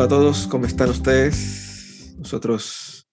[0.00, 2.14] Hola a todos, ¿cómo están ustedes?
[2.16, 3.06] Nosotros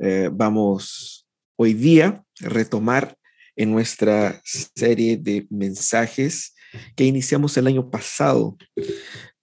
[0.00, 3.16] eh, vamos hoy día a retomar
[3.54, 6.56] en nuestra serie de mensajes
[6.96, 8.56] que iniciamos el año pasado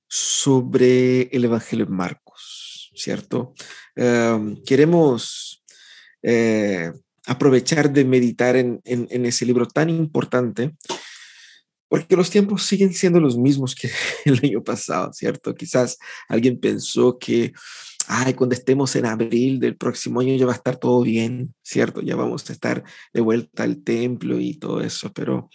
[0.10, 3.54] sobre el Evangelio de Marcos, ¿cierto?
[3.96, 5.64] Em, queremos
[6.24, 6.92] eh,
[7.26, 10.76] aprovechar de meditar en, en, ese libro tan importante
[11.88, 13.90] porque los tiempos siguen siendo los mismos que
[14.26, 15.54] el año pasado, ¿cierto?
[15.56, 17.54] Quizás alguien pensó que,
[18.08, 22.02] ay, cuando estemos en abril del próximo año ya va a estar todo bien, ¿cierto?
[22.02, 25.50] Ya vamos a estar de vuelta al templo y todo eso, pero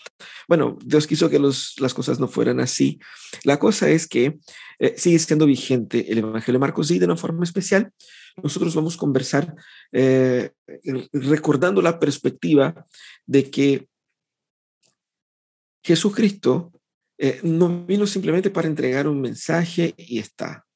[0.48, 2.98] bueno, Dios quiso que los, las cosas no fueran así.
[3.44, 4.38] La cosa es que
[4.78, 7.92] eh, sigue siendo vigente el Evangelio de Marcos y de una forma especial.
[8.42, 9.54] Nosotros vamos a conversar
[9.92, 10.52] eh,
[11.12, 12.86] recordando la perspectiva
[13.26, 13.89] de que
[15.82, 16.72] Jesucristo
[17.18, 20.66] eh, no vino simplemente para entregar un mensaje y está.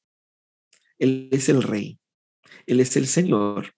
[0.99, 1.99] Él es el rey,
[2.65, 3.73] Él es el Señor,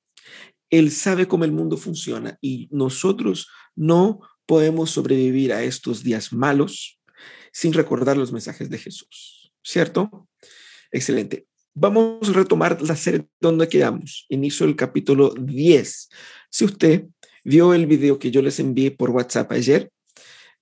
[0.70, 7.00] Él sabe cómo el mundo funciona y nosotros no podemos sobrevivir a estos días malos
[7.52, 10.28] sin recordar los mensajes de Jesús, ¿cierto?
[10.92, 11.48] Excelente.
[11.74, 16.10] Vamos a retomar la serie donde quedamos, inicio del capítulo 10.
[16.50, 17.06] Si usted
[17.44, 19.92] vio el video que yo les envié por WhatsApp ayer,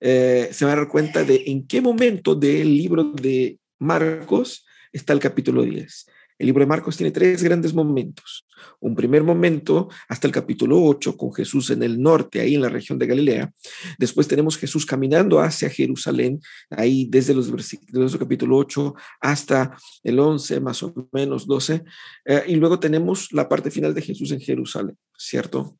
[0.08, 5.12] eh, se va a dar cuenta de en qué momento del libro de Marcos está
[5.12, 6.06] el capítulo 10.
[6.38, 8.46] El libro de Marcos tiene tres grandes momentos.
[8.78, 12.68] Un primer momento hasta el capítulo 8 con Jesús en el norte, ahí en la
[12.68, 13.52] región de Galilea.
[13.98, 20.20] Después tenemos Jesús caminando hacia Jerusalén, ahí desde los versículos del capítulo 8 hasta el
[20.20, 21.82] 11, más o menos 12.
[22.26, 25.76] Eh, y luego tenemos la parte final de Jesús en Jerusalén, ¿cierto?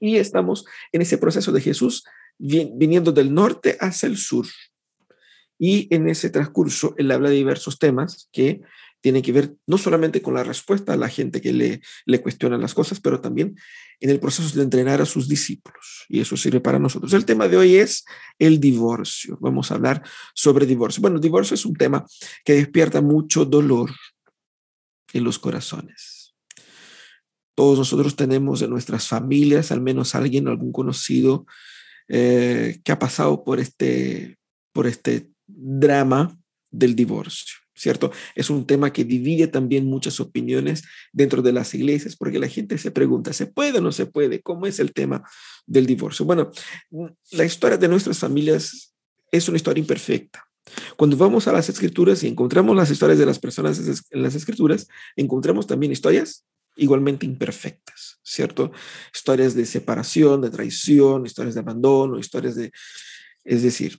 [0.00, 2.04] Y estamos en ese proceso de Jesús
[2.38, 4.46] viniendo del norte hacia el sur.
[5.58, 8.60] Y en ese transcurso él habla de diversos temas que
[9.00, 12.58] tienen que ver no solamente con la respuesta a la gente que le, le cuestiona
[12.58, 13.56] las cosas, pero también
[14.00, 16.04] en el proceso de entrenar a sus discípulos.
[16.08, 17.12] Y eso sirve para nosotros.
[17.12, 18.04] El tema de hoy es
[18.38, 19.38] el divorcio.
[19.40, 20.02] Vamos a hablar
[20.34, 21.00] sobre divorcio.
[21.00, 22.04] Bueno, divorcio es un tema
[22.44, 23.90] que despierta mucho dolor
[25.12, 26.34] en los corazones.
[27.54, 31.46] Todos nosotros tenemos en nuestras familias al menos alguien, algún conocido
[32.08, 34.38] eh, que ha pasado por este,
[34.72, 36.38] por este drama
[36.70, 38.12] del divorcio, ¿cierto?
[38.34, 42.78] Es un tema que divide también muchas opiniones dentro de las iglesias, porque la gente
[42.78, 44.40] se pregunta, ¿se puede o no se puede?
[44.40, 45.22] ¿Cómo es el tema
[45.66, 46.24] del divorcio?
[46.24, 46.50] Bueno,
[47.32, 48.94] la historia de nuestras familias
[49.30, 50.44] es una historia imperfecta.
[50.96, 53.80] Cuando vamos a las escrituras y encontramos las historias de las personas
[54.10, 54.86] en las escrituras,
[55.16, 56.44] encontramos también historias
[56.76, 58.72] igualmente imperfectas, ¿cierto?
[59.14, 62.72] Historias de separación, de traición, historias de abandono, historias de...
[63.44, 63.98] Es decir,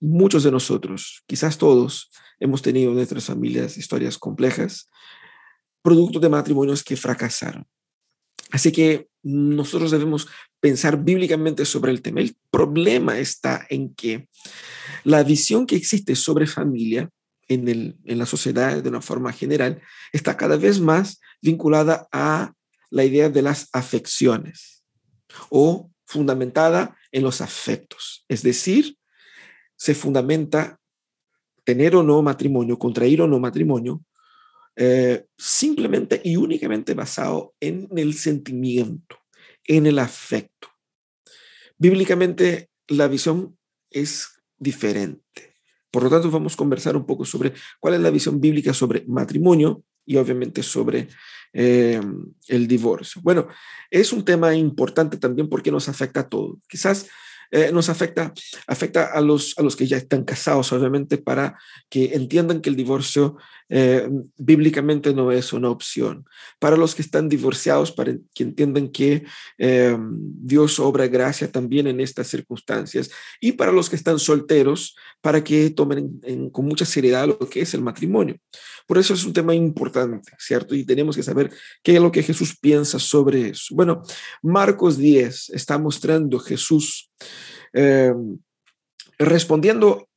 [0.00, 4.88] muchos de nosotros, quizás todos, hemos tenido en nuestras familias historias complejas,
[5.82, 7.66] producto de matrimonios que fracasaron.
[8.50, 10.28] Así que nosotros debemos
[10.60, 12.20] pensar bíblicamente sobre el tema.
[12.20, 14.28] El problema está en que
[15.02, 17.10] la visión que existe sobre familia
[17.48, 22.52] en, el, en la sociedad de una forma general está cada vez más vinculada a
[22.94, 24.84] la idea de las afecciones
[25.50, 28.24] o fundamentada en los afectos.
[28.28, 28.96] Es decir,
[29.74, 30.78] se fundamenta
[31.64, 34.04] tener o no matrimonio, contraer o no matrimonio,
[34.76, 39.18] eh, simplemente y únicamente basado en el sentimiento,
[39.64, 40.68] en el afecto.
[41.76, 43.58] Bíblicamente la visión
[43.90, 45.56] es diferente.
[45.90, 49.04] Por lo tanto, vamos a conversar un poco sobre cuál es la visión bíblica sobre
[49.08, 51.08] matrimonio y obviamente sobre
[51.52, 52.00] eh,
[52.48, 53.20] el divorcio.
[53.22, 53.48] Bueno,
[53.90, 56.58] es un tema importante también porque nos afecta a todos.
[56.68, 57.08] Quizás
[57.50, 58.32] eh, nos afecta,
[58.66, 62.76] afecta a los, a los que ya están casados, obviamente, para que entiendan que el
[62.76, 63.36] divorcio
[63.68, 66.24] eh, bíblicamente no es una opción.
[66.58, 69.24] Para los que están divorciados, para que entiendan que
[69.58, 73.10] eh, Dios obra gracia también en estas circunstancias.
[73.40, 77.74] Y para los que están solteros, para que tomen con mucha seriedad lo que es
[77.74, 78.36] el matrimonio.
[78.86, 80.74] Por eso es un tema importante, ¿cierto?
[80.74, 81.50] Y tenemos que saber
[81.82, 83.74] qué es lo que Jesús piensa sobre eso.
[83.74, 84.02] Bueno,
[84.42, 87.10] Marcos 10 está mostrando Jesús
[87.72, 88.38] em,
[89.18, 90.08] respondiendo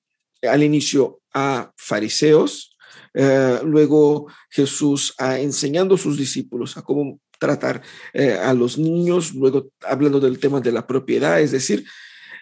[0.41, 2.77] al inicio a fariseos,
[3.13, 7.81] eh, luego Jesús a enseñando a sus discípulos a cómo tratar
[8.13, 11.85] eh, a los niños, luego hablando del tema de la propiedad, es decir,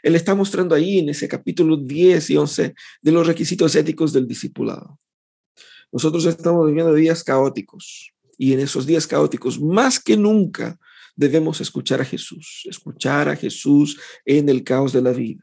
[0.04, 4.28] él está mostrando ahí en ese capítulo 10 y 11 de los requisitos éticos del
[4.28, 5.00] discipulado.
[5.92, 10.78] Nosotros estamos viviendo días caóticos y en esos días caóticos, más que nunca,
[11.16, 15.42] debemos escuchar a Jesús, escuchar a Jesús en el caos de la vida.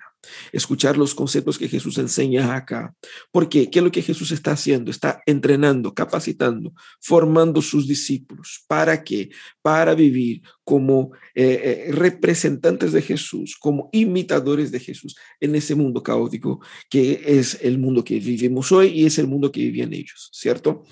[0.52, 2.94] escuchar los conceptos que Jesús enseña acá.
[3.32, 3.68] ¿Por qué?
[3.68, 4.88] ¿Qué es lo que Jesús está haciendo?
[4.88, 8.64] Está entrenando, capacitando, formando sus discípulos.
[8.68, 9.30] ¿Para qué?
[9.62, 16.04] Para vivir como eh, eh, representantes de Jesús, como imitadores de Jesús en ese mundo
[16.04, 20.30] caótico que es el mundo que vivimos hoy y es el mundo que vivían ellos,
[20.32, 20.84] ¿cierto?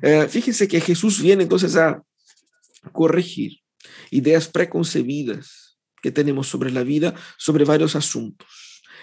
[0.00, 2.02] Eh, fíjense que Jesús viene entonces a
[2.92, 3.61] corregir
[4.10, 8.48] ideas preconcebidas que tenemos sobre la vida, sobre varios asuntos.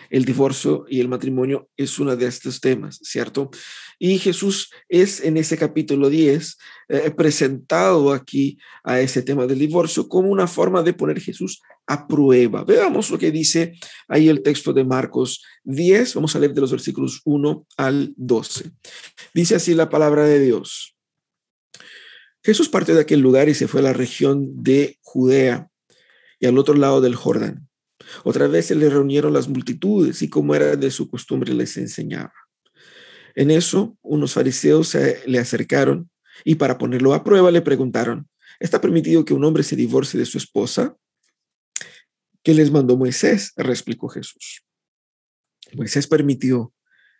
[0.09, 3.51] El divorcio y el matrimonio es uno de estos temas, ¿cierto?
[3.99, 6.57] Y Jesús es en ese capítulo 10
[6.89, 12.07] eh, presentado aquí a ese tema del divorcio como una forma de poner Jesús a
[12.07, 12.63] prueba.
[12.63, 13.73] Veamos lo que dice
[14.07, 18.71] ahí el texto de Marcos 10, vamos a leer de los versículos 1 al 12.
[19.33, 20.95] Dice así la palabra de Dios.
[22.49, 25.69] Jesús partió de aquel lugar y se fue a la región de Judea
[26.39, 27.69] y al otro lado del Jordán.
[28.23, 32.33] Otra vez se le reunieron las multitudes y como era de su costumbre les enseñaba.
[33.35, 36.09] En eso, unos fariseos se le acercaron
[36.43, 38.27] y para ponerlo a prueba le preguntaron,
[38.59, 40.97] ¿está permitido que un hombre se divorcie de su esposa?
[42.41, 43.53] ¿Qué les mandó Moisés?
[43.57, 44.65] Replicó Jesús.
[45.75, 46.73] Moisés permitió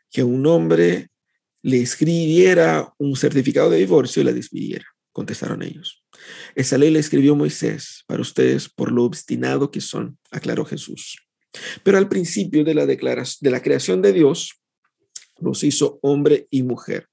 [0.10, 1.10] que un hombre
[1.62, 6.04] le escribiera un certificado de divorcio y la despidiera, contestaron ellos.
[6.56, 11.18] Esa ley la escribió Moisés para ustedes por lo obstinado que son, aclaró Jesús.
[11.84, 14.62] Pero al principio de la, declaración, de la creación de Dios,
[15.40, 17.08] los hizo hombre y mujer.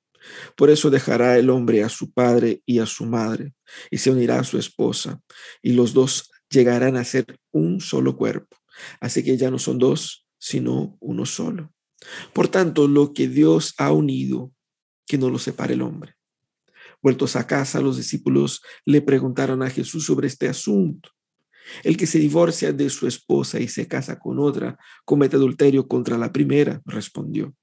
[0.56, 3.54] Por eso dejará el hombre a su padre y a su madre,
[3.90, 5.20] y se unirá a su esposa,
[5.62, 8.56] y los dos llegarán a ser un solo cuerpo.
[9.00, 11.72] Así que ya no son dos, sino uno solo.
[12.32, 14.52] Por tanto, lo que Dios ha unido,
[15.06, 16.15] que no lo separe el hombre.
[17.06, 21.10] Vueltos a casa, los discípulos le preguntaron a Jesús sobre este asunto.
[21.84, 26.18] El que se divorcia de su esposa y se casa con otra comete adulterio contra
[26.18, 27.54] la primera, respondió.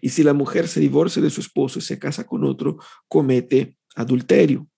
[0.00, 2.76] Y si la mujer se divorcia de su esposo y se casa con otro,
[3.08, 4.68] comete adulterio.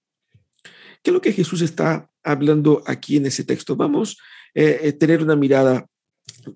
[1.03, 3.77] ¿Qué es lo que Jesús está hablando aquí en ese texto?
[3.77, 4.17] Vamos
[4.57, 5.87] a eh, eh, tener una mirada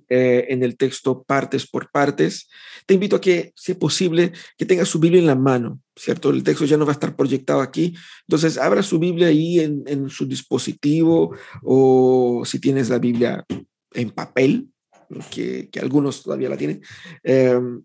[0.09, 2.49] eh, en el texto partes por partes.
[2.87, 6.31] Te invito a que, si es posible, que tenga su Biblia en la mano, ¿cierto?
[6.31, 7.95] El texto ya no va a estar proyectado aquí.
[8.29, 13.45] Entonces, abra su Biblia ahí en, su dispositivo o si tienes la Biblia
[13.95, 14.69] en papel,
[15.31, 16.83] que, algunos todavía la tienen.
[17.23, 17.83] Em,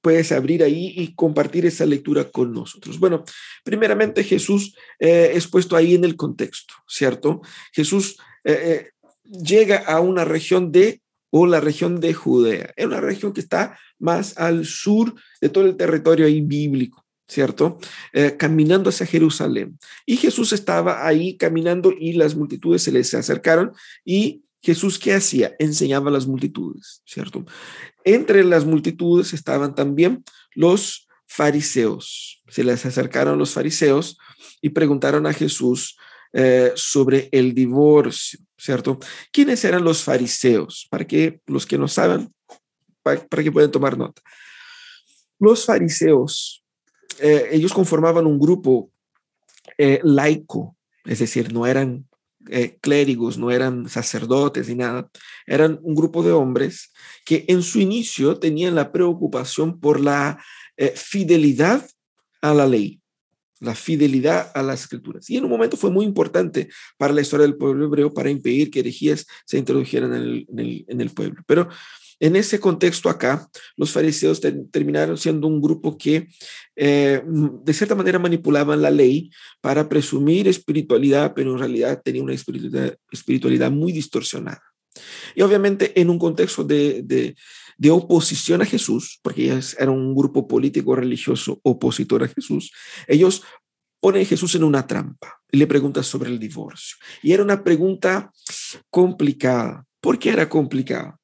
[0.00, 2.98] puedes abrir ahí y compartir esa lectura con nosotros.
[2.98, 3.24] Bueno,
[3.64, 7.42] primeramente Jesús eh, es puesto ahí en el contexto, ¿cierto?
[7.72, 8.90] Jesús eh,
[9.30, 11.00] llega a una región de
[11.30, 12.72] o la región de Judea.
[12.76, 17.78] Es una región que está más al sur de todo el territorio ahí bíblico, ¿cierto?
[18.12, 19.78] Eh, caminando hacia Jerusalén.
[20.06, 23.72] Y Jesús estaba ahí caminando y las multitudes se les acercaron
[24.04, 25.54] y Jesús, ¿qué hacía?
[25.58, 27.46] Enseñaba a las multitudes, ¿cierto?
[28.04, 30.22] Entre las multitudes estaban también
[30.54, 32.42] los fariseos.
[32.48, 34.18] Se les acercaron los fariseos
[34.60, 35.96] y preguntaron a Jesús
[36.32, 38.98] eh, sobre el divorcio, ¿cierto?
[39.32, 40.86] ¿Quiénes eran los fariseos?
[40.90, 42.32] Para que los que no saben,
[43.02, 44.20] para, que puedan tomar nota.
[45.38, 46.62] Los fariseos,
[47.18, 48.90] eh, ellos conformaban un grupo
[49.78, 52.06] eh, laico, es decir, no eran
[52.80, 55.10] clérigos, no eran sacerdotes ni nada,
[55.46, 56.90] eran un grupo de hombres
[57.24, 60.42] que en su inicio tenían la preocupación por la
[60.94, 61.86] fidelidad
[62.40, 62.99] a la ley
[63.60, 65.28] la fidelidad a las escrituras.
[65.30, 68.70] Y en un momento fue muy importante para la historia del pueblo hebreo para impedir
[68.70, 71.42] que herejías se introdujeran en el, pueblo.
[71.46, 71.68] Pero
[72.18, 74.40] en ese contexto acá, los fariseos
[74.70, 76.28] terminaron siendo un grupo que
[76.76, 82.34] eh, de cierta manera manipulaban la ley para presumir espiritualidad, pero en realidad tenía una
[82.34, 84.62] espiritualidad, espiritualidad muy distorsionada.
[85.34, 87.34] Y obviamente en un contexto de
[87.88, 92.72] oposición a Jesús, porque ellos eran un grupo político religioso opositor a Jesús,
[93.08, 93.42] ellos
[94.00, 96.96] ponen a Jesús en una trampa y le preguntan sobre el divorcio.
[97.22, 98.30] Y era una pregunta
[98.90, 99.86] complicada.
[100.00, 101.18] ¿Por qué era complicada?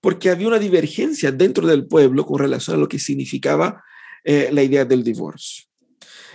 [0.00, 3.82] Porque había una divergencia dentro del pueblo con relación a lo que significaba
[4.24, 5.64] eh, la idea del divorcio.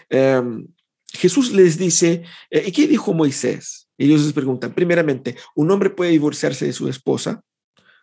[0.09, 0.67] Em,
[1.13, 3.87] Jesús les dice, eh, ¿y qué dijo Moisés?
[3.97, 7.43] Ellos les preguntan, primeramente, ¿un hombre puede divorciarse de su esposa?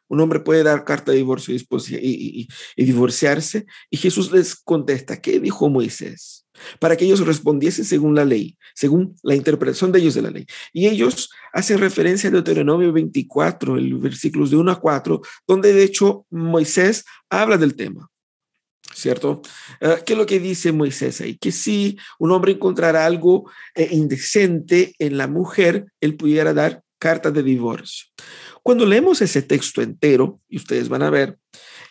[0.08, 3.66] Un hombre puede dar carta de divorcio y, divorciarse.
[3.90, 6.46] Y Jesús les contesta, ¿qué dijo Moisés?
[6.80, 10.46] Para que ellos respondiesen según la ley, según la interpretación de ellos de la ley.
[10.72, 15.84] Y ellos hacen referencia a Deuteronomio 24, el versículos de 1 a 4, donde de
[15.84, 18.10] hecho Moisés habla del tema.
[18.94, 19.42] ¿Cierto?
[19.80, 21.36] Ah, ¿Qué es lo que dice Moisés ahí?
[21.36, 27.30] Que si un hombre encontrara algo eh, indecente en la mujer, él pudiera dar carta
[27.30, 28.06] de divorcio.
[28.62, 31.38] Cuando leemos ese texto entero, y ustedes van a ver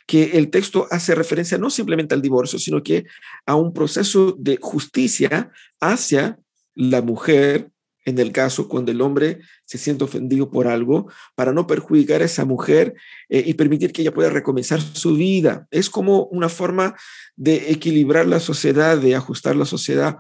[0.06, 3.06] que el texto hace referencia no simplemente al divorcio, sino que
[3.46, 6.40] a un proceso de justicia hacia
[6.76, 7.72] la mujer,
[8.06, 12.26] en el caso cuando el hombre se siente ofendido por algo, para no perjudicar a
[12.26, 12.94] esa mujer
[13.28, 15.68] eh, y permitir que ella pueda recomenzar su vida.
[15.72, 16.96] Es como una forma
[17.36, 20.18] de equilibrar la sociedad, de ajustar la sociedad,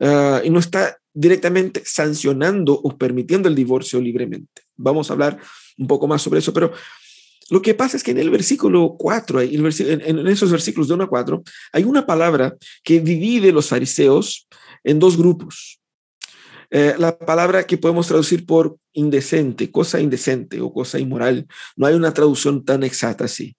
[0.00, 4.62] ah, y no está directamente sancionando o permitiendo el divorcio libremente.
[4.76, 5.38] Vamos a hablar
[5.78, 6.72] un poco más sobre eso, pero
[7.50, 11.08] lo que pasa es que en el versículo 4, en esos versículos de 1 a
[11.08, 11.42] 4,
[11.72, 14.48] hay una palabra que divide los fariseos
[14.84, 15.78] en dos grupos.
[16.70, 21.94] Eh, la palabra que podemos traducir por indecente, cosa indecente o cosa inmoral, no hay
[21.94, 23.54] una traducción tan exacta así.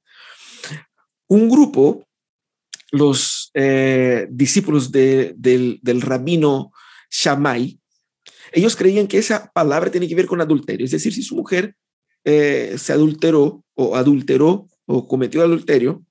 [1.28, 2.08] Un grupo,
[2.92, 6.72] los eh, discípulos del, del rabino
[7.14, 7.80] Shammai,
[8.52, 11.76] ellos creían que esa palabra tiene que ver con adulterio, es decir, si su mujer
[12.26, 16.04] eh, se adulteró o adulteró o cometió adulterio,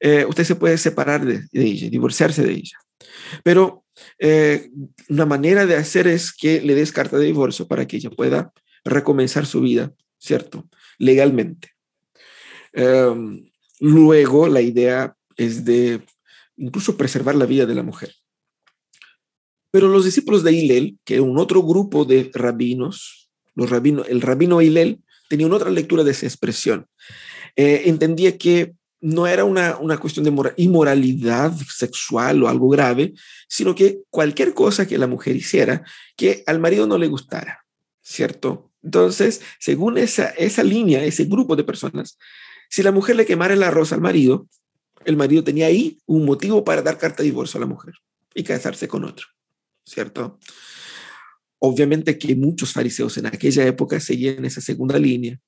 [0.00, 2.76] eh, usted se puede separar de, ella, divorciarse de ella.
[3.44, 3.84] Pero
[4.18, 4.70] eh,
[5.08, 8.52] una manera de hacer es que le des carta de divorcio para que ella pueda
[8.84, 10.68] recomenzar su vida, ¿cierto?
[10.98, 11.70] Legalmente.
[12.72, 16.02] Em, luego, la idea es de
[16.56, 18.12] incluso preservar la vida de la mujer.
[19.72, 24.60] Pero los discípulos de Hillel, que un otro grupo de rabinos, los rabinos, el rabino
[24.60, 26.86] Hillel tenía una otra lectura de esa expresión.
[27.56, 33.14] Eh, entendía que no era una, una cuestión de inmoralidad sexual o algo grave,
[33.48, 35.84] sino que cualquier cosa que la mujer hiciera
[36.16, 37.64] que al marido no le gustara,
[38.02, 38.70] ¿cierto?
[38.82, 42.18] Entonces, según esa, esa línea, ese grupo de personas,
[42.68, 44.46] si la mujer le quemara el arroz al marido,
[45.06, 47.94] el marido tenía ahí un motivo para dar carta de divorcio a la mujer
[48.34, 49.26] y casarse con otro.
[49.84, 50.38] ¿Cierto?
[51.58, 55.38] Obviamente que muchos fariseos en aquella época seguían esa segunda línea,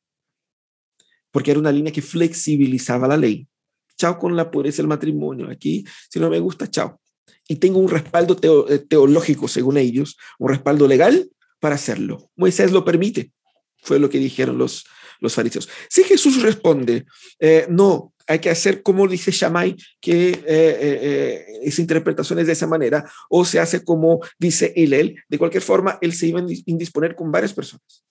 [1.31, 3.49] porque era una línea que flexibilizaba la ley.
[3.97, 5.51] Chao con la pureza del matrimonio.
[5.51, 7.01] Aquí, si no me gusta, chao.
[7.49, 8.39] Y tengo un respaldo
[8.69, 12.31] eh, teológico, según ellos, un respaldo legal para hacerlo.
[12.37, 13.33] Moisés lo permite,
[13.79, 14.85] fue lo que dijeron los,
[15.21, 15.69] los fariseos.
[15.89, 17.07] Si Jesús responde,
[17.41, 22.67] eh, no, hay que hacer como dice Shammai, que eh, eh, interpretación es de esa
[22.67, 25.23] manera, o se hace como dice Hillel.
[25.29, 28.05] De cualquier forma, él se iba a indisponer con varias personas.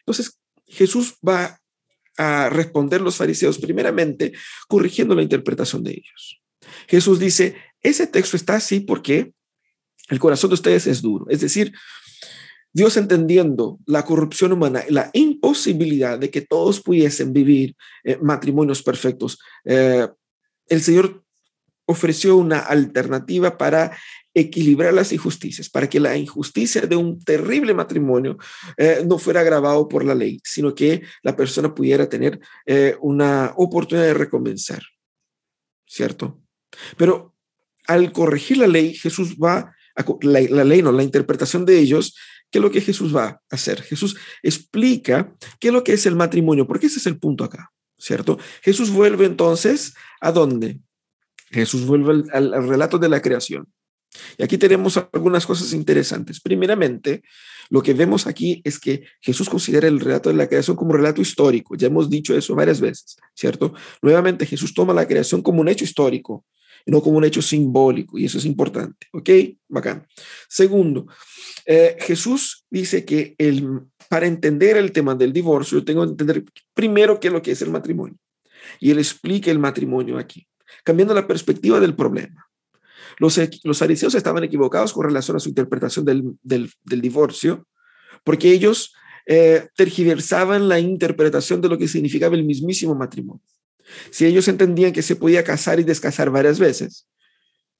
[0.00, 1.60] Entonces, Jesús va
[2.16, 4.32] a responder los fariseos primeramente
[4.66, 6.42] corrigiendo la interpretación de ellos.
[6.88, 9.32] Jesús dice, ese texto está así porque
[10.08, 11.26] el corazón de ustedes es duro.
[11.28, 11.72] Es decir,
[12.78, 19.40] Dios entendiendo la corrupción humana, la imposibilidad de que todos pudiesen vivir eh, matrimonios perfectos,
[19.64, 20.06] eh,
[20.68, 21.24] el Señor
[21.86, 23.98] ofreció una alternativa para
[24.32, 28.38] equilibrar las injusticias, para que la injusticia de un terrible matrimonio
[28.76, 32.38] eh, no fuera agravado por la ley, sino que la persona pudiera tener
[33.00, 34.82] una oportunidad de recomenzar,
[35.84, 36.40] ¿cierto?
[36.96, 37.34] Pero
[37.88, 42.14] al corregir la ley, Jesús va a, la ley, no, la interpretación de ellos
[42.50, 43.82] ¿Qué es lo que Jesús va a hacer?
[43.82, 47.72] Jesús explica qué es lo que es el matrimonio, porque ese es el punto acá,
[47.98, 48.38] ¿cierto?
[48.62, 50.80] Jesús vuelve entonces a dónde?
[51.50, 53.66] Jesús vuelve al, relato de la creación.
[54.38, 56.40] Y aquí tenemos algunas cosas interesantes.
[56.40, 57.22] Primeramente,
[57.68, 60.96] lo que vemos aquí es que Jesús considera el relato de la creación como un
[60.96, 61.76] relato histórico.
[61.76, 63.74] Ya hemos dicho eso varias veces, ¿cierto?
[64.00, 66.46] Nuevamente, Jesús toma la creación como un hecho histórico
[66.90, 69.30] no como un hecho simbólico, y eso es importante, ¿ok?
[69.68, 70.06] Bacán.
[70.48, 71.06] Segundo,
[71.66, 76.44] eh, Jesús dice que el, para entender el tema del divorcio, yo tengo que entender
[76.72, 78.16] primero qué es lo que es el matrimonio,
[78.80, 80.48] y él explica el matrimonio aquí,
[80.82, 82.46] cambiando la perspectiva del problema.
[83.18, 87.66] Los, los fariseos estaban equivocados con relación a su interpretación del, del, divorcio,
[88.24, 88.94] porque ellos
[89.26, 93.42] eh, tergiversaban la interpretación de lo que significaba el mismísimo matrimonio.
[94.10, 97.08] Si ellos entendían que se podía casar y descasar varias veces,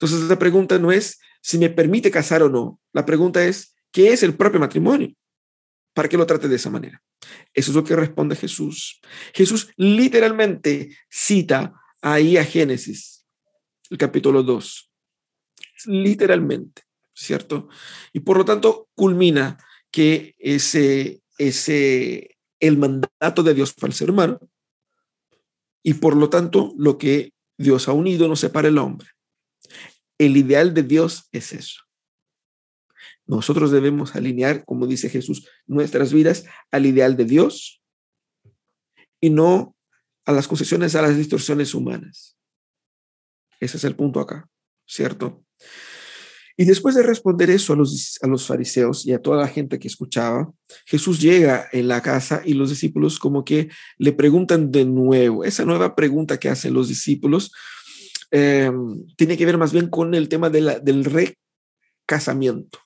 [0.01, 4.13] entonces la pregunta no es si me permite casar o no, la pregunta es, ¿qué
[4.13, 5.15] es el propio matrimonio?
[5.95, 7.03] ¿Para qué lo trate de esa manera?
[7.53, 9.01] Eso es lo que responde Jesús.
[9.35, 13.27] Jesús literalmente cita ahí a Génesis,
[13.91, 14.91] el capítulo 2,
[15.87, 16.83] literalmente,
[17.15, 17.69] ¿cierto?
[18.13, 19.59] Y por lo tanto culmina
[19.91, 24.39] que ese, ese, el mandato de Dios para el ser humano
[25.83, 29.09] y por lo tanto lo que Dios ha unido no separa el hombre.
[30.19, 31.83] El ideal de Dios es eso.
[33.27, 37.83] Nosotros debemos alinear, como dice Jesús, nuestras vidas al ideal de Dios
[39.21, 39.77] y no
[40.25, 42.39] a las concesiones, a las distorsiones humanas.
[43.61, 44.49] Ese es el punto acá,
[44.87, 45.45] ¿cierto?
[46.61, 49.79] Y después de responder eso a los, a los fariseos y a toda la gente
[49.79, 50.53] que escuchaba,
[50.87, 55.45] Jesús llega en la casa y los discípulos como que le preguntan de nuevo.
[55.45, 57.53] Esa nueva pregunta que hacen los discípulos
[58.33, 58.73] eh,
[59.17, 62.81] tiene que ver más bien con el tema de la, del recasamiento.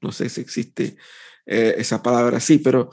[0.00, 0.96] No sé si existe
[1.46, 2.90] eh, esa palabra así, pero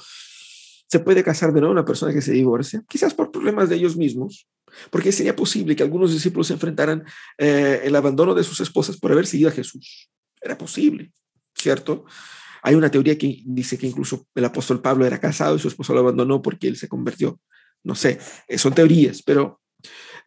[0.87, 3.97] se puede casar de nuevo una persona que se divorcia, quizás por problemas de ellos
[3.97, 4.47] mismos,
[4.89, 7.03] porque sería posible que algunos discípulos enfrentaran
[7.37, 10.09] eh, el abandono de sus esposas por haber seguido a Jesús.
[10.41, 11.11] Era posible,
[11.55, 12.05] ¿cierto?
[12.61, 15.93] Hay una teoría que dice que incluso el apóstol Pablo era casado y su esposo
[15.93, 17.39] lo abandonó porque él se convirtió.
[17.83, 19.61] No sé, eh, son teorías, pero,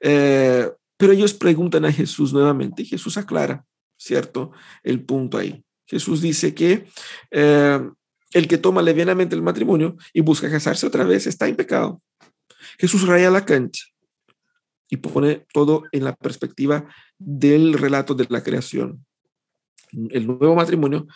[0.01, 3.65] eh, pero ellos preguntan a Jesús nuevamente y Jesús aclara,
[3.97, 4.53] ¿cierto?
[4.83, 5.65] El punto ahí.
[5.87, 6.85] Jesús dice que
[7.31, 12.03] el que toma levianamente el matrimonio y busca casarse otra vez está en pecado.
[12.77, 13.85] Jesús raya la cancha
[14.89, 16.87] y pone todo en la perspectiva
[17.19, 19.05] del relato de la creación.
[19.93, 21.07] El nuevo matrimonio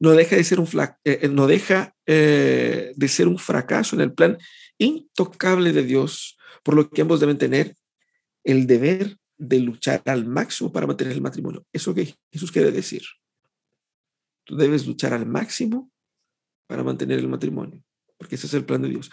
[0.00, 0.68] no deja de ser un,
[1.04, 4.38] eh, eh, no deja, eh, de ser un fracaso en el plan
[4.78, 7.74] intocable de Dios, por lo que ambos deben tener
[8.44, 11.64] el deber de luchar al máximo para mantener el matrimonio.
[11.72, 13.02] Eso que Jesús quiere decir.
[14.44, 15.90] Tú debes luchar al máximo
[16.66, 17.82] para mantener el matrimonio,
[18.16, 19.10] porque ese es el plan de Dios.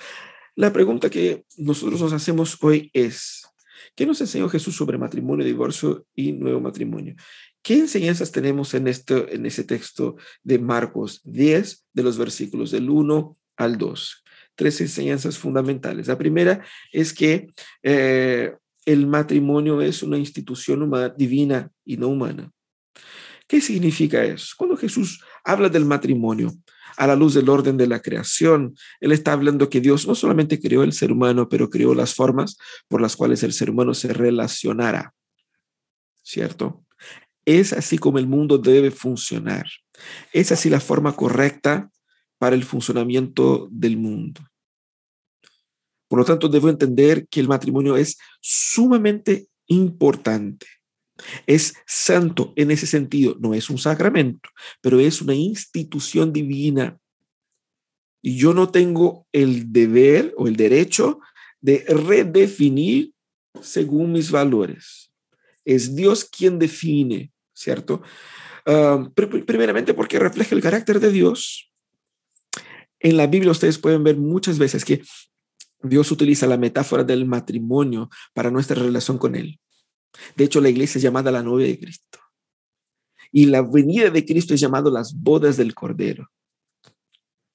[0.55, 3.45] La pregunta que nosotros nos hacemos hoy es,
[3.95, 7.15] ¿Qué nos enseñó Jesús sobre matrimonio, divorcio y nuevo matrimonio?
[7.61, 12.89] ¿Qué enseñanzas tenemos en, este, en ese texto de Marcos 10, de los versículos del
[12.89, 14.23] 1 al 2?
[14.55, 16.07] Tres enseñanzas fundamentales.
[16.07, 17.47] La primera es que
[17.83, 18.53] eh,
[18.85, 22.51] el matrimonio es una institución divina y no humana.
[23.47, 24.53] ¿Qué significa eso?
[24.57, 26.51] Cuando Jesús habla del matrimonio,
[26.97, 28.75] a la luz del orden de la creación.
[28.99, 32.57] Él está hablando que Dios no solamente creó el ser humano, pero creó las formas
[32.87, 35.13] por las cuales el ser humano se relacionara.
[36.23, 36.83] ¿Cierto?
[37.45, 39.65] Es así como el mundo debe funcionar.
[40.33, 41.91] Es así la forma correcta
[42.37, 44.41] para el funcionamiento del mundo.
[46.07, 50.67] Por lo tanto, debo entender que el matrimonio es sumamente importante.
[51.47, 54.49] Es santo en ese sentido, no es un sacramento,
[54.81, 56.97] pero es una institución divina.
[58.21, 61.19] Y yo no tengo el deber o el derecho
[61.61, 63.13] de redefinir
[63.61, 65.11] según mis valores.
[65.63, 68.01] Es Dios quien define, ¿cierto?
[68.65, 69.09] Ah,
[69.45, 71.71] primeramente porque refleja el carácter de Dios.
[72.99, 75.03] En la Biblia ustedes pueden ver muchas veces que
[75.83, 79.59] Dios utiliza la metáfora del matrimonio para nuestra relación con Él.
[80.35, 82.19] De hecho, la iglesia es llamada la novia de Cristo.
[83.31, 86.31] Y la venida de Cristo es llamado las bodas del Cordero.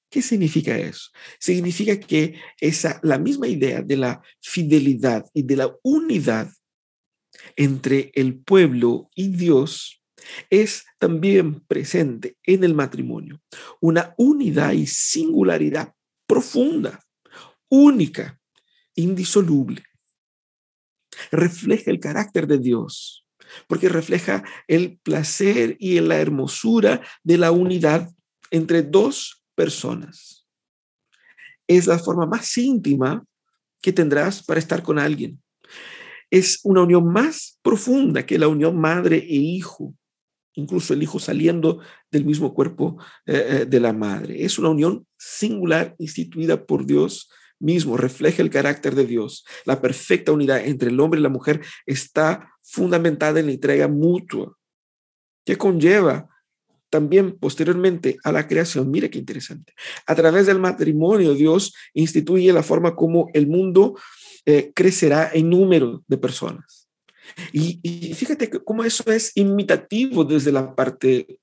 [0.09, 1.09] ¿Qué significa eso?
[1.39, 6.51] Significa que esa, la misma idea de la fidelidad y de la unidad
[7.55, 10.03] entre el pueblo y Dios
[10.49, 13.41] es también presente en el matrimonio.
[13.79, 15.93] Una unidad y singularidad
[16.27, 16.99] profunda,
[17.69, 18.39] única,
[18.95, 19.83] indisoluble
[21.31, 23.25] refleja el carácter de Dios,
[23.67, 28.09] porque refleja el placer y la hermosura de la unidad
[28.49, 30.47] entre dos personas.
[31.67, 33.25] Es la forma más íntima
[33.81, 35.41] que tendrás para estar con alguien.
[36.29, 39.93] Es una unión más profunda que la unión madre e hijo,
[40.53, 44.43] incluso el hijo saliendo del mismo cuerpo eh, eh, de la madre.
[44.43, 47.29] Es una unión singular instituida por Dios
[47.61, 49.45] mismo refleja el carácter de Dios.
[49.65, 54.57] La perfecta unidad entre el hombre y la mujer está fundamentada en la entrega mutua,
[55.45, 56.29] que conlleva
[56.89, 58.91] también posteriormente a la creación.
[58.91, 59.73] Mire qué interesante.
[60.05, 63.97] A través del matrimonio, Dios instituye la forma como el mundo
[64.45, 66.89] eh, crecerá en número de personas.
[67.53, 71.39] Y, y, fíjate cómo eso es imitativo desde la parte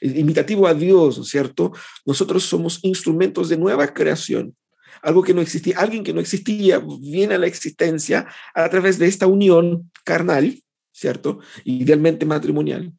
[0.00, 1.72] imitativo a Dios, ¿no cierto?
[2.04, 4.56] Nosotros somos instrumentos de nueva creación.
[5.02, 9.06] Algo que no existía, alguien que no existía viene a la existencia a través de
[9.06, 10.62] esta unión carnal,
[10.92, 11.40] ¿cierto?
[11.64, 12.92] Idealmente matrimonial.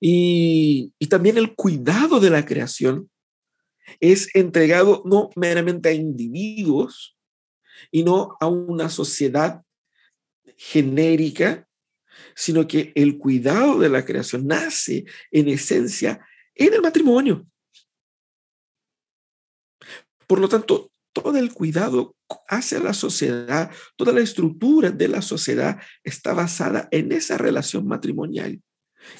[0.00, 3.10] Y, y también el cuidado de la creación
[4.00, 7.16] es entregado no meramente a individuos
[7.90, 9.62] y no a una sociedad
[10.56, 11.68] genérica
[12.34, 17.46] sino que el cuidado de la creación nace en esencia en el matrimonio.
[20.26, 22.16] Por lo tanto, todo el cuidado
[22.48, 28.60] hacia la sociedad, toda la estructura de la sociedad está basada en esa relación matrimonial.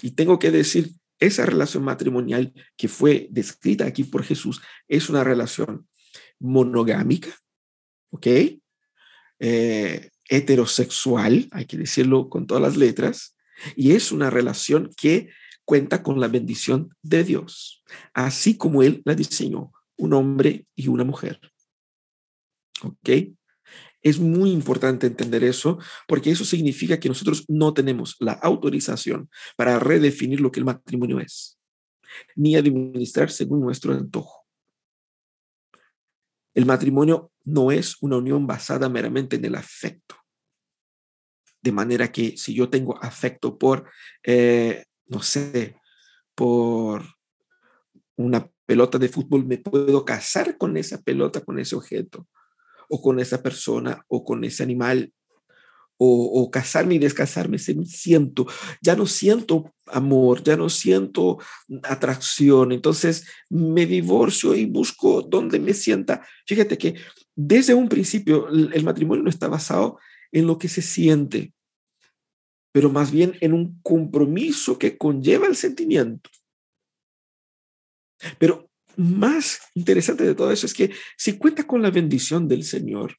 [0.03, 5.23] Y tengo que decir, esa relación matrimonial que fue descrita aquí por Jesús es una
[5.23, 5.89] relación
[6.41, 7.31] monogámica,
[8.11, 8.27] ¿ok?
[9.39, 13.37] Eh, heterosexual, hay que decirlo con todas las letras,
[13.77, 15.31] Y es una relación que
[15.65, 17.83] cuenta con la bendición de Dios,
[18.13, 21.41] así como Él la diseñó, un hombre y una mujer.
[22.83, 23.11] ¿Ok?
[24.03, 29.79] Es muy importante entender eso porque eso significa que nosotros no tenemos la autorización para
[29.79, 31.59] redefinir lo que el matrimonio es,
[32.37, 34.45] ni administrar según nuestro antojo.
[36.53, 40.17] El matrimonio no es una unión basada meramente en el afecto.
[41.63, 43.91] De manera que si yo tengo afecto por,
[44.23, 45.77] eh, no sé,
[46.35, 47.05] por
[48.17, 52.29] una pelota de fútbol, me puedo casar con esa pelota, con ese objeto
[52.89, 55.13] o con esa persona o con ese animal
[55.97, 58.47] o, casarme y descasarme, siento,
[58.81, 61.39] ya no siento amor, ya no siento
[61.83, 66.27] atracción, entonces me divorcio y busco donde me sienta.
[66.47, 66.95] Fíjate que
[67.35, 69.99] desde un principio el matrimonio no está basado
[70.33, 71.53] en lo que se siente,
[72.73, 76.31] pero más bien en un compromiso que conlleva el sentimiento.
[78.39, 83.17] Pero más interesante de todo eso es que si cuenta con la bendición del Señor,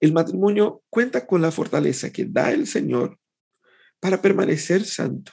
[0.00, 3.18] el matrimonio cuenta con la fortaleza que da el Señor
[4.00, 5.32] para permanecer santo.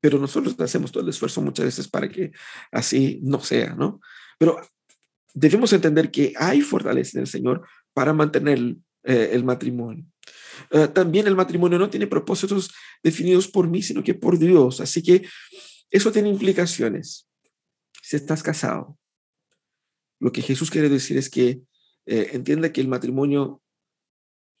[0.00, 2.32] Pero nosotros hacemos todo el esfuerzo muchas veces para que
[2.72, 4.00] así no sea, ¿no?
[4.38, 4.58] Pero
[5.34, 8.58] debemos entender que hay fortaleza en el Señor para mantener
[9.04, 10.06] eh, el matrimonio.
[10.70, 12.70] Eh, también el matrimonio no tiene propósitos
[13.02, 14.80] definidos por mí, sino que por Dios.
[14.80, 15.26] Así que
[15.90, 17.30] eso tiene implicaciones
[18.10, 18.98] si estás casado,
[20.18, 21.62] lo que Jesús quiere decir es que
[22.06, 23.62] eh, entienda que el matrimonio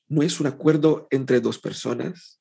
[0.08, 2.40] no es un acuerdo entre dos personas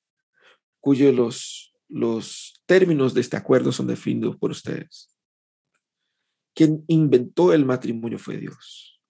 [0.80, 5.16] cuyos los, los términos de este acuerdo son definidos por ustedes.
[6.56, 9.02] Quien inventó el matrimonio fue Dios.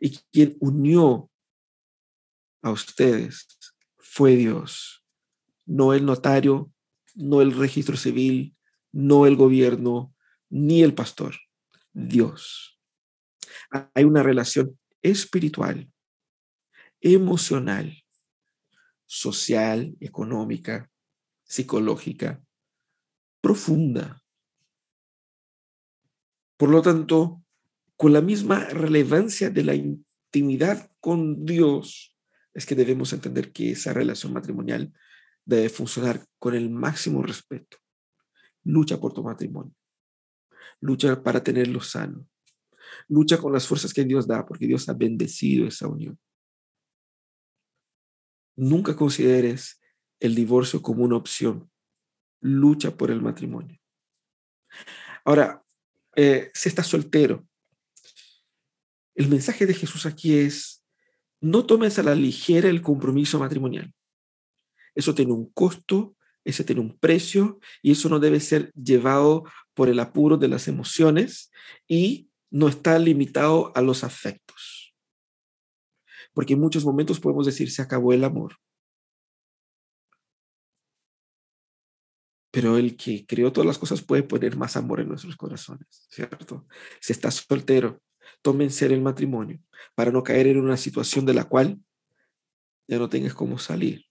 [0.00, 1.30] Y quien unió
[2.62, 3.46] a ustedes
[3.98, 5.04] fue Dios,
[5.64, 6.72] no el notario,
[7.14, 8.56] no el registro civil,
[8.92, 10.14] no el gobierno,
[10.48, 11.36] ni el pastor,
[11.92, 12.75] Dios.
[13.94, 15.90] Hay una relación espiritual,
[17.00, 18.04] emocional,
[19.04, 20.90] social, económica,
[21.44, 22.42] psicológica,
[23.40, 24.22] profunda.
[26.56, 27.42] Por lo tanto,
[27.96, 32.16] con la misma relevancia de la intimidad con Dios,
[32.54, 34.92] es que debemos entender que esa relación matrimonial
[35.44, 37.76] debe funcionar con el máximo respeto.
[38.64, 39.74] Lucha por tu matrimonio
[40.80, 42.26] lucha para tenerlo sano.
[43.08, 46.18] Lucha con las fuerzas que Dios da, porque Dios ha bendecido esa unión.
[48.56, 49.80] Nunca consideres
[50.20, 51.70] el divorcio como una opción.
[52.40, 53.78] Lucha por el matrimonio.
[55.24, 55.62] Ahora,
[56.14, 57.46] eh, si estás soltero,
[59.14, 60.84] el mensaje de Jesús aquí es,
[61.40, 63.92] no tomes a la ligera el compromiso matrimonial.
[64.94, 69.44] Eso tiene un costo, ese tiene un precio y eso no debe ser llevado
[69.74, 71.50] por el apuro de las emociones
[71.88, 74.94] y no está limitado a los afectos.
[76.32, 78.56] Porque en muchos momentos podemos decir, se acabó el amor.
[82.50, 86.66] Pero el que creó todas las cosas puede poner más amor en nuestros corazones, ¿cierto?
[87.00, 88.02] Si estás soltero,
[88.42, 89.60] tomen ser el matrimonio
[89.94, 91.80] para no caer en una situación de la cual
[92.88, 94.06] ya no tengas cómo salir.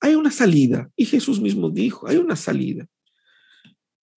[0.00, 2.88] Hay una salida, y Jesús mismo dijo, hay una salida.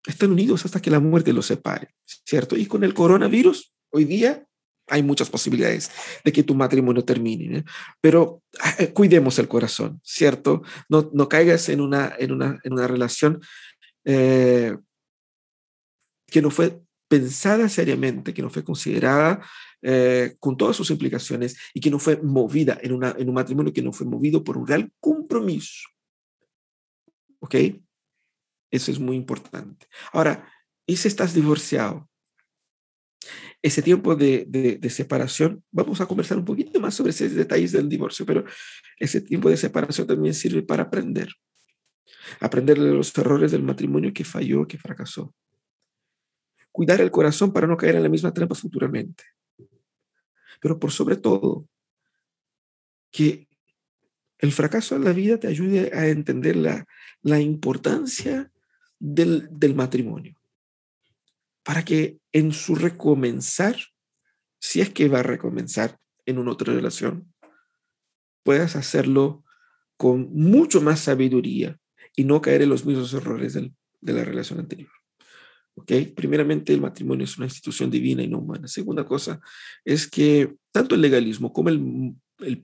[0.06, 2.56] Están unidos hasta que la muerte los separe, ¿cierto?
[2.56, 4.46] Y con el coronavirus, hoy día
[4.86, 5.90] hay muchas posibilidades
[6.24, 7.64] de que tu matrimonio termine, ¿eh?
[8.00, 10.62] pero ah, eh, cuidemos el corazón, ¿cierto?
[10.88, 13.40] No, no caigas en una, en una, en una relación
[14.04, 14.76] eh,
[16.26, 19.40] que no fue pensada seriamente, que no fue considerada
[19.82, 23.72] eh, con todas sus implicaciones y que no fue movida en, una, en un matrimonio
[23.72, 25.88] que no fue movido por un real compromiso.
[27.40, 27.54] ¿Ok?
[28.74, 29.86] Eso es muy importante.
[30.12, 30.50] Ahora,
[30.86, 32.08] ¿y si estás divorciado?
[33.62, 37.88] Ese tiempo de, de, separación, vamos a conversar un poquito más sobre esos detalles del
[37.88, 38.44] divorcio, pero
[38.98, 41.28] ese tiempo de separación también sirve para aprender.
[42.40, 45.34] Aprender de los errores del matrimonio que falló, que fracasó.
[46.72, 49.24] Cuidar el corazón para no caer en la misma trampa futuramente
[50.64, 51.68] pero por sobre todo,
[53.10, 53.48] que
[54.38, 56.86] el fracaso en la vida te ayude a entender la,
[57.20, 58.50] la importancia
[59.04, 60.34] del, del matrimonio,
[61.62, 63.76] para que en su recomenzar,
[64.58, 67.30] si es que va a recomenzar en una otra relación,
[68.42, 69.44] puedas hacerlo
[69.98, 71.78] con mucho más sabiduría
[72.16, 74.90] y no caer en los mismos errores del, de la relación anterior.
[76.14, 78.68] Primeramente, el matrimonio es una institución divina y no humana.
[78.68, 79.40] Segunda cosa
[79.84, 82.14] es que tanto el legalismo como el,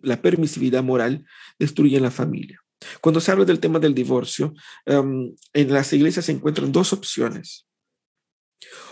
[0.00, 1.26] la permisividad moral
[1.58, 2.62] destruye la familia.
[3.00, 4.54] Cuando se habla del tema del divorcio,
[4.86, 7.66] em, en las iglesias se encuentran dos opciones.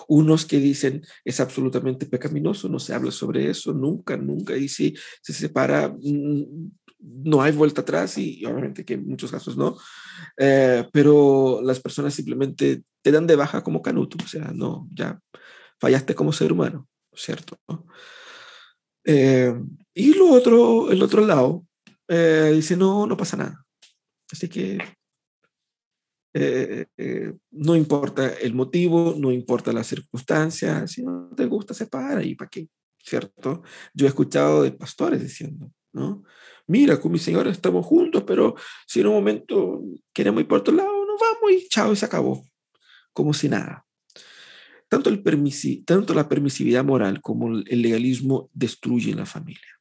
[0.09, 4.95] Unos que dicen es absolutamente pecaminoso, no se habla sobre eso, nunca, nunca, y si
[5.23, 6.71] se separa, mm,
[7.01, 9.77] no hay vuelta atrás, y obviamente que en muchos casos no,
[10.37, 15.21] eh, pero las personas simplemente te dan de baja como canuto, o sea, no, ya
[15.81, 17.57] fallaste como ser humano, ¿cierto?
[19.05, 19.55] Eh,
[19.95, 21.65] y lo otro, el otro lado,
[22.09, 23.65] eh, dice, no, no pasa nada.
[24.31, 24.79] Así que
[27.51, 32.35] no importa el motivo, no importa la circunstancia, si no te gusta, se para y
[32.35, 32.69] para qué,
[33.03, 33.63] ¿cierto?
[33.93, 36.23] Yo he escuchado de pastores diciendo, ¿no?
[36.67, 38.55] Mira, con mi señora estamos juntos, pero
[38.87, 42.05] si en un momento queremos ir por otro lado, nos vamos y chao, y se
[42.05, 42.47] acabó,
[43.13, 43.85] como si nada.
[44.89, 49.81] Tanto, el permisi tanto la permisividad moral como el legalismo destruyen la familia.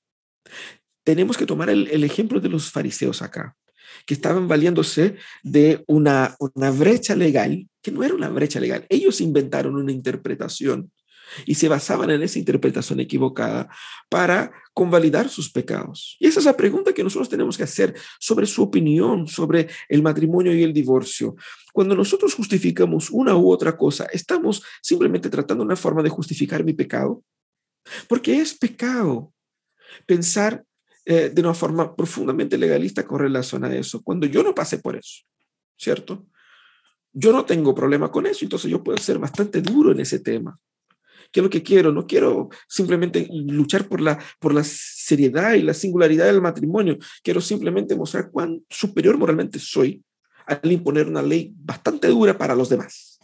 [1.04, 3.56] Tenemos que tomar el ejemplo de los fariseos acá
[4.06, 8.86] que estaban valiéndose de una, una brecha legal, que no era una brecha legal.
[8.89, 10.91] Ellos inventaron una interpretación
[11.45, 13.69] y se basaban en esa interpretación equivocada
[14.10, 16.15] para convalidar sus pecados.
[16.19, 20.02] Y esa es la pregunta que nosotros tenemos que hacer sobre su opinión sobre el
[20.02, 21.36] matrimonio y el divorcio.
[21.73, 26.73] Cuando nosotros justificamos una u otra cosa, ¿estamos simplemente tratando una forma de justificar mi
[26.73, 27.23] pecado?
[28.08, 29.34] Porque es pecado
[30.06, 30.63] pensar
[31.10, 34.98] eh, de una forma profundamente legalista con relación a eso, cuando yo no pasé por
[34.98, 35.24] eso,
[35.78, 36.28] ¿cierto?
[37.13, 40.60] Yo no tengo problema con eso, entonces yo puedo ser bastante duro en ese tema.
[41.32, 41.93] ¿Qué es lo que quiero?
[41.93, 46.98] No quiero simplemente luchar por la, por la seriedad y la singularidad del matrimonio.
[47.24, 50.04] Quiero simplemente mostrar cuán superior moralmente soy
[50.46, 53.17] al imponer una ley bastante dura para los demás.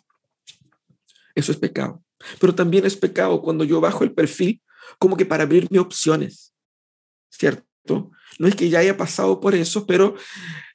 [1.36, 2.02] Eso es pecado.
[2.40, 4.62] Pero también es pecado cuando yo bajo el perfil
[5.00, 6.54] como que para abrirme opciones,
[7.30, 7.73] ¿cierto?
[7.88, 10.16] No es que ya haya pasado por eso, pero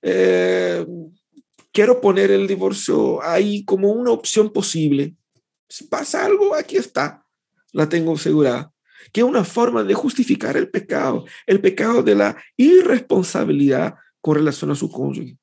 [0.02, 0.86] eh,
[1.72, 5.16] quiero poner el divorcio ahí como una opción posible.
[5.68, 7.26] Si pasa algo, aquí está,
[7.72, 8.72] la tengo asegurada.
[9.12, 14.70] Que es una forma de justificar el pecado, el pecado de la irresponsabilidad con relación
[14.70, 15.38] a su cónyuge.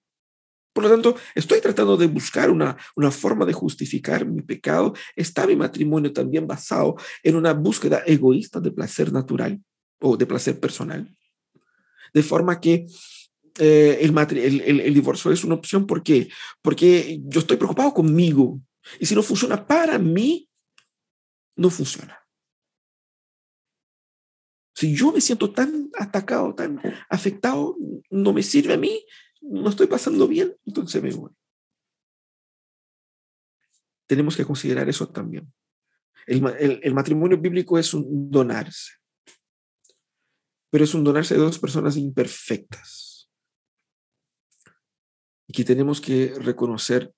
[0.73, 4.93] Por lo tanto, estoy tratando de buscar una, una forma de justificar mi pecado.
[5.15, 9.63] ¿Está mi matrimonio también basado en una búsqueda egoísta de placer natural
[10.01, 11.15] o de placer personal?
[12.15, 12.87] De forma que
[13.59, 15.85] eh, el, el, divorcio es una opción.
[15.85, 16.29] ¿Por qué?
[16.61, 18.61] Porque yo estoy preocupado conmigo.
[19.01, 20.49] Y si no funciona para mí,
[21.57, 22.17] no funciona.
[24.73, 27.75] Si yo me siento tan atacado, tan afectado,
[28.09, 29.05] no me sirve a mí,
[29.41, 31.31] no estoy pasando bien, entonces me voy.
[34.07, 35.51] Tenemos que considerar eso también.
[36.27, 39.04] el matrimonio bíblico es un donarse
[40.75, 43.31] pero es un donarse de dos personas imperfectas.
[45.47, 47.13] Y que tenemos que reconocer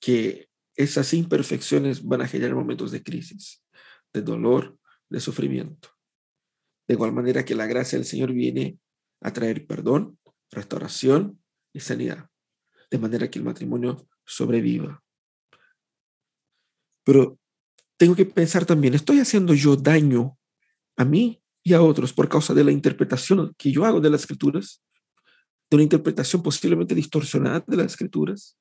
[0.00, 3.64] que esas imperfecciones van a generar momentos de crisis,
[4.12, 4.76] de dolor,
[5.08, 5.90] de sufrimiento.
[6.88, 8.76] De igual manera que la gracia del Señor viene
[9.20, 10.18] a traer perdón,
[10.50, 11.40] restauración
[11.72, 12.28] y sanidad,
[12.90, 15.00] de manera que el matrimonio sobreviva.
[17.04, 17.38] Pero
[17.96, 20.36] tengo que pensar también, ¿estoy haciendo yo daño
[20.96, 24.22] a mí y a otros por causa de la interpretación que yo hago de las
[24.22, 24.82] escrituras,
[25.70, 28.58] de una interpretación posiblemente distorsionada de las escrituras.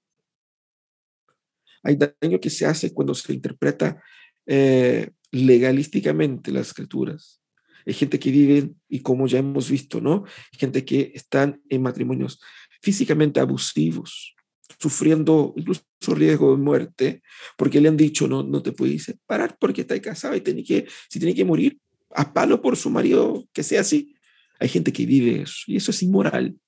[1.84, 4.02] Hay daño que se hace cuando se interpreta
[4.46, 7.42] eh, legalísticamente las escrituras.
[7.86, 10.24] Hay gente que vive, y como ya hemos visto, ¿no?
[10.52, 12.40] gente que están en matrimonios
[12.82, 14.36] físicamente abusivos,
[14.80, 17.24] sufriendo incluso riesgo de muerte,
[17.58, 20.88] porque le han dicho, no, no te puedes separar porque estás casado y tiene que,
[21.10, 21.80] si tiene que morir,
[22.16, 24.16] a palo por su marido que sea así.
[24.60, 26.60] Hay gente que vive eso y eso es inmoral.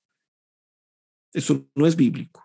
[1.32, 2.42] Eso no es bíblico.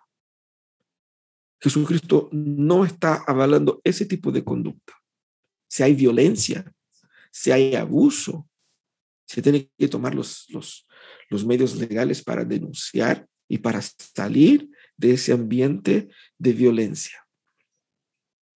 [1.60, 4.94] Jesucristo no está avalando ese tipo de conducta.
[5.68, 6.72] Si hay violencia,
[7.30, 8.48] si hay abuso,
[9.26, 10.86] se tiene que tomar los, los,
[11.28, 16.08] los medios legales para denunciar y para salir de ese ambiente
[16.38, 17.24] de violencia.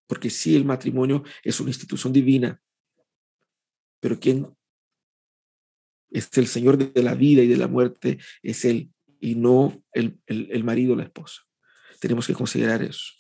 [0.07, 2.61] Porque si el matrimonio es una institución divina,
[4.05, 4.55] pero quien
[6.11, 10.21] es el Señor de la vida y de la muerte es Él y no el,
[10.27, 11.41] el, marido o la esposa.
[12.01, 13.15] Tenemos que considerar eso.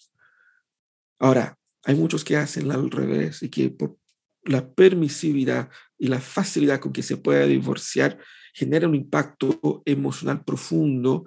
[1.18, 3.96] Ahora, hay muchos que hacen al revés y que por
[4.42, 8.18] la permisividad y la facilidad con que se puede divorciar
[8.52, 11.24] genera un impacto emocional profundo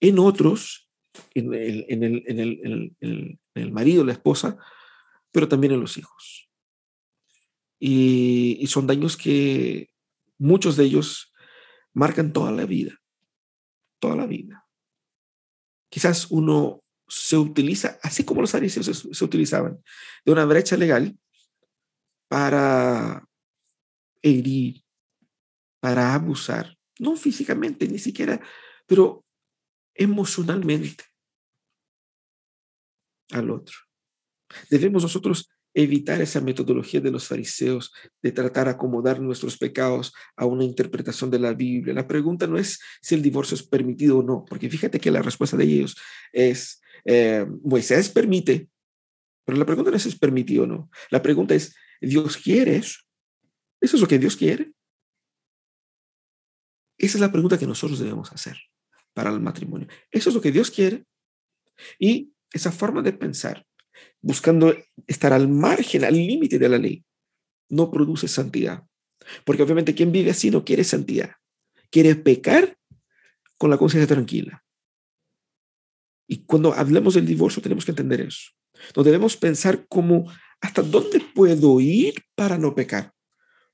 [0.00, 0.90] en otros,
[1.32, 4.56] en el, en el, en el, en el marido, la esposa,
[5.30, 6.49] pero también en los hijos
[7.82, 9.90] y, son daños que
[10.38, 11.32] muchos de ellos
[11.94, 13.00] marcan toda la vida,
[13.98, 14.68] toda la vida.
[15.88, 19.82] Quizás uno se utiliza, así como los fariseos se, utilizaban,
[20.24, 21.18] de una brecha legal
[22.28, 23.26] para
[24.22, 24.84] herir,
[25.80, 28.40] para abusar, no físicamente, ni siquiera,
[28.86, 29.24] pero
[29.94, 31.04] emocionalmente
[33.30, 33.76] al otro.
[34.68, 40.46] Debemos nosotros evitar esa metodología de los fariseos de tratar de acomodar nuestros pecados a
[40.46, 41.94] una interpretación de la Biblia.
[41.94, 45.22] La pregunta no es si el divorcio es permitido o no, porque fíjate que la
[45.22, 45.96] respuesta de ellos
[46.32, 48.68] es, eh, Moisés permite,
[49.44, 50.90] pero la pregunta no es si es permitido o no.
[51.10, 53.00] La pregunta es, ¿Dios quiere eso?
[53.80, 54.72] ¿Eso es lo que Dios quiere?
[56.98, 58.58] Esa es la pregunta que nosotros debemos hacer
[59.14, 59.88] para el matrimonio.
[60.10, 61.06] ¿Eso es lo que Dios quiere?
[61.98, 63.66] Y esa forma de pensar
[64.20, 64.74] buscando
[65.06, 67.04] estar al margen, al límite de la ley,
[67.68, 68.84] no produce santidad.
[69.44, 71.36] Porque obviamente quien vive así no quiere santidad,
[71.90, 72.76] quiere pecar
[73.58, 74.64] con la conciencia tranquila.
[76.26, 78.50] Y cuando hablamos del divorcio tenemos que entender eso.
[78.96, 80.30] No debemos pensar como
[80.60, 83.12] hasta dónde puedo ir para no pecar.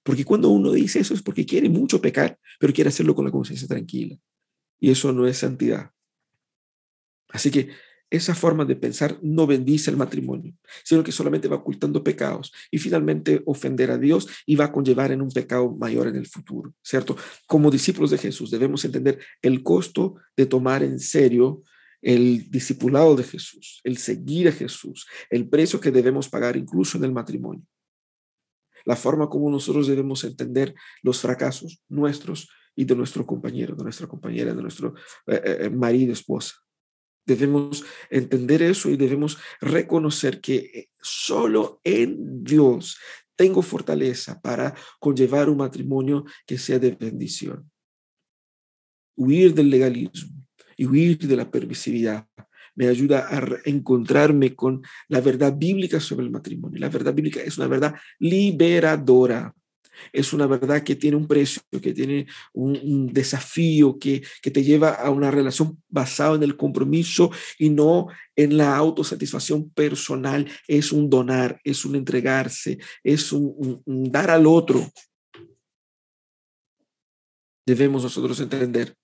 [0.03, 3.31] Porque cuando uno dice eso es porque quiere mucho pecar, pero quiere hacerlo con la
[3.31, 4.17] conciencia tranquila.
[4.79, 5.91] Y eso no es santidad.
[7.29, 7.71] Así que
[8.11, 12.79] esa forma de pensar no bendice el matrimonio, sino que solamente va ocultando pecados y
[12.79, 16.73] finalmente ofender a Dios y va a conllevar en un pecado mayor en el futuro,
[16.83, 17.17] ¿cierto?
[17.47, 21.63] Como discípulos de Jesús debemos entender el costo de tomar en serio
[22.03, 27.05] el discipulado de Jesús, el seguir a Jesús, el precio que debemos pagar incluso en
[27.05, 27.65] el matrimonio.
[28.85, 34.07] La forma como nosotros debemos entender los fracasos nuestros y de nuestro compañero, de nuestra
[34.07, 34.95] compañera, de nuestro
[35.27, 36.55] eh, eh, eh, marido, esposa.
[37.27, 42.99] Debemos entender eso y debemos reconocer que eh, solo en Dios
[43.35, 47.71] tengo fortaleza para conllevar un matrimonio que sea de bendición.
[49.17, 52.27] Huir del legalismo y huir de la permisividad
[52.77, 56.79] me ayuda a encontrarme con la verdad bíblica sobre el matrimonio.
[56.79, 59.56] La verdad bíblica es una verdad liberadora
[60.13, 64.91] es una verdad que tiene un precio, que tiene un, desafío, que, que, te lleva
[64.91, 70.49] a una relación basada en el compromiso y no en la autosatisfacción personal.
[70.67, 74.87] Es un donar, es un entregarse, es un, un dar al otro.
[77.67, 78.97] Debemos nosotros entender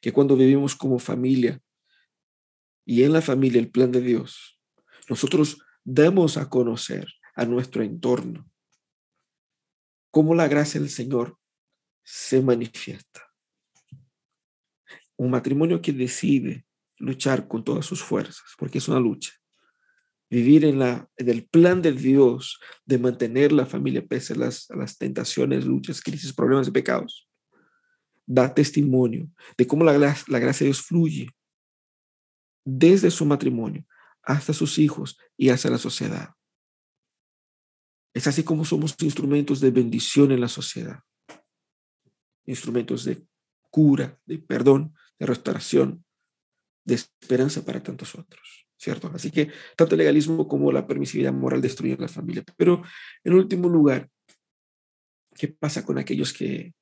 [0.00, 1.60] que cuando vivimos como familia
[2.84, 4.58] y en la familia el plan de Dios,
[5.08, 8.49] nosotros damos a conocer a nuestro entorno
[10.10, 11.38] cómo la gracia del Señor
[12.02, 13.28] se manifiesta.
[15.16, 16.66] Un matrimonio que decide
[16.98, 19.32] luchar con todas sus fuerzas, porque es una lucha.
[20.30, 24.98] Vivir en, la, en el plan de Dios de mantener la familia pese a las,
[24.98, 27.28] tentaciones, luchas, crisis, problemas y pecados.
[28.26, 31.28] Da testimonio de cómo la, la gracia de Dios fluye
[32.64, 33.84] desde su matrimonio
[34.22, 36.30] hasta sus hijos y hasta la sociedad.
[38.12, 41.00] Es así como somos instrumentos de bendición en la sociedad,
[42.44, 43.24] instrumentos de
[43.70, 46.04] cura, de perdón, de restauración,
[46.84, 49.10] de esperanza para tantos otros, ¿cierto?
[49.14, 52.42] Así que tanto el legalismo como la permisividad moral destruyen la familia.
[52.56, 52.82] Pero
[53.22, 54.10] en último lugar,
[55.34, 56.74] ¿qué pasa con aquellos que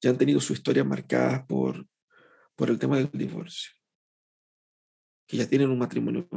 [0.00, 1.84] ya han tenido su historia marcada por,
[2.54, 3.72] por el tema del divorcio?
[5.26, 6.28] Que ya tienen un matrimonio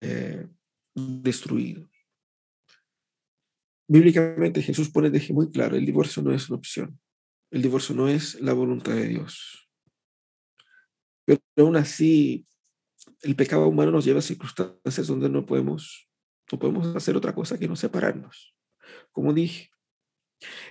[0.00, 0.46] eh,
[0.94, 1.88] destruido
[3.88, 7.00] Bíblicamente Jesús pone deje muy claro, el divorcio no es una opción.
[7.50, 9.66] El divorcio no es la voluntad de Dios.
[11.24, 12.46] Pero aún así,
[13.22, 16.08] el pecado humano nos lleva a circunstancias donde no podemos,
[16.52, 18.54] no podemos hacer otra cosa que no separarnos.
[19.10, 19.70] Como dije,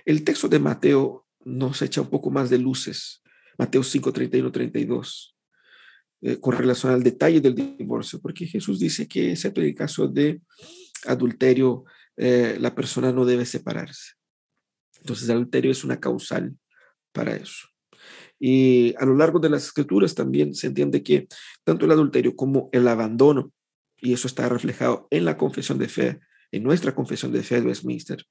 [0.04, 3.22] el texto de Mateo nos echa un poco más de luces.
[3.58, 5.36] Mateo 5, 31, 32,
[6.40, 10.40] con relación al detalle del divorcio, porque Jesús dice que, excepto en el caso de
[11.06, 11.84] adulterio,
[12.18, 14.12] eh, la persona no debe separarse.
[14.98, 16.56] Entonces, el adulterio es una causal
[17.12, 17.68] para eso.
[18.40, 21.28] Y a lo largo de las escrituras también se entiende que
[21.64, 23.52] tanto el adulterio como el abandono,
[24.00, 26.20] y eso está reflejado en la confesión de fe,
[26.52, 28.24] en nuestra confesión de fe de Westminster,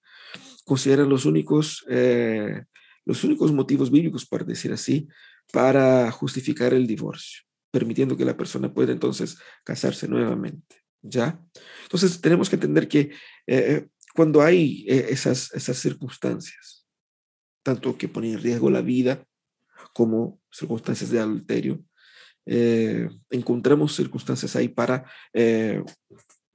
[0.66, 2.64] consideran los únicos, eh,
[3.06, 5.08] los únicos motivos bíblicos, por decir así,
[5.52, 10.87] para justificar el divorcio, permitiendo que la persona pueda entonces casarse nuevamente.
[11.02, 11.40] ¿Ya?
[11.84, 13.12] Entonces tenemos que entender que
[13.46, 16.88] eh, cuando hay eh, esas, esas circunstancias,
[17.64, 19.26] tanto que ponen en riesgo la vida
[19.94, 21.84] como circunstancias de adulterio,
[22.46, 25.06] eh, encontramos circunstancias ahí para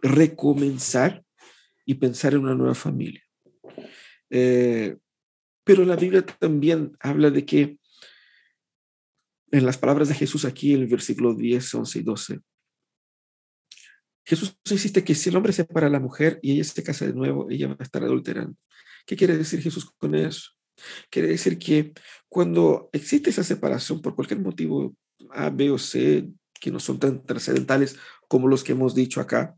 [0.01, 1.22] recomenzar
[1.84, 3.22] y pensar en una nueva familia.
[4.28, 7.78] pero la Biblia también habla de que
[9.53, 12.40] en las palabras de Jesús aquí en el versículo 10, 11 y 12.
[14.24, 17.12] Jesús insiste que si el hombre separa a la mujer y ella se casa de
[17.12, 18.56] nuevo, ella va a estar adulterando.
[19.06, 20.50] ¿Qué quiere decir Jesús con eso?
[21.10, 21.92] Quiere decir que
[22.28, 24.94] cuando existe esa separación por cualquier motivo
[25.30, 26.28] A, B o C,
[26.60, 27.96] que no son tan trascendentales
[28.28, 29.56] como los que hemos dicho acá,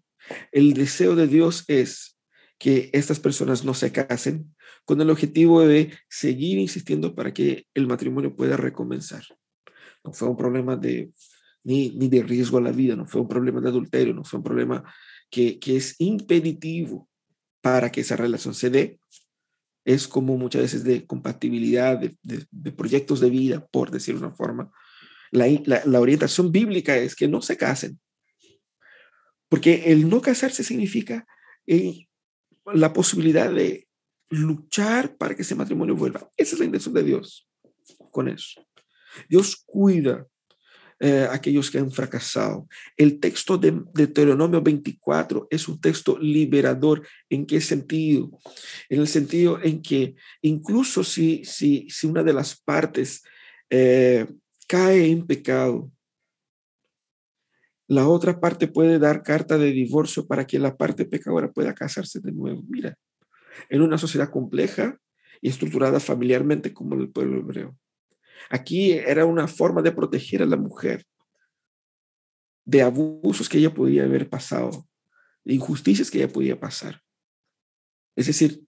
[0.52, 2.18] el deseo de Dios es
[2.58, 4.54] que estas personas no se casen
[4.84, 9.24] con el objetivo de seguir insistiendo para que el matrimonio pueda recomenzar.
[10.02, 11.12] No fue un problema de
[11.64, 14.38] ni, ni de riesgo a la vida, no fue un problema de adulterio, no fue
[14.38, 14.84] un problema
[15.30, 17.08] que, que es impeditivo
[17.60, 19.00] para que esa relación se dé.
[19.84, 24.70] Es como muchas veces de compatibilidad de, de, proyectos de vida, por decir una forma.
[25.30, 25.46] La,
[25.84, 27.98] la, orientación bíblica es que no se casen,
[29.48, 31.26] porque el no casarse significa
[32.66, 33.88] la posibilidad de
[34.30, 36.30] luchar para que ese matrimonio vuelva.
[36.36, 37.48] Esa es la intención de Dios
[38.10, 38.66] con eso.
[39.28, 40.26] Dios cuida
[41.07, 42.66] eh, aquellos que han fracasado.
[42.96, 47.07] El texto de Deuteronomio 24 es un texto liberador.
[47.28, 48.30] ¿En qué sentido?
[48.88, 53.22] En el sentido en que incluso si, si, si una de las partes
[53.68, 54.26] eh,
[54.66, 55.92] cae en pecado,
[57.86, 62.18] la otra parte puede dar carta de divorcio para que la parte pecadora pueda casarse
[62.20, 62.62] de nuevo.
[62.66, 62.96] Mira,
[63.68, 64.98] en una sociedad compleja
[65.42, 67.76] y estructurada familiarmente como el pueblo hebreo.
[68.51, 71.07] Aquí era una forma de proteger a la mujer
[72.64, 74.87] de abusos que ella podía haber pasado,
[75.45, 77.03] de injusticias que ella podía pasar.
[78.16, 78.62] Es decir,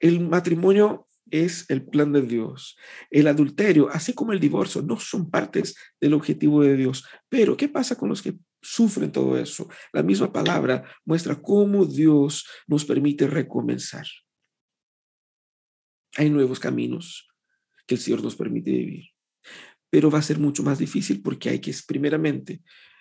[0.00, 2.76] el matrimonio es el plan de Dios.
[3.10, 7.04] El adulterio, así como el divorcio, no son partes del objetivo de Dios.
[7.28, 9.68] Pero, ¿qué pasa con los que sufren todo eso?
[9.92, 14.06] La misma palabra muestra cómo Dios nos permite recomenzar.
[16.16, 17.33] Hay nuevos caminos
[17.86, 19.14] que el Señor nos permite vivir
[19.94, 22.54] pero va a ser mucho más difícil porque hay que, primeramente,